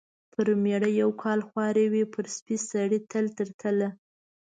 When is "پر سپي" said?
2.13-2.55